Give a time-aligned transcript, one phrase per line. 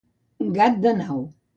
[0.57, 1.23] Gat de nau.